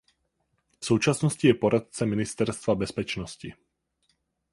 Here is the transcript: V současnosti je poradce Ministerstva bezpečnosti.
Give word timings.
V 0.79 0.85
současnosti 0.85 1.47
je 1.47 1.53
poradce 1.53 2.05
Ministerstva 2.05 2.75
bezpečnosti. 2.75 3.53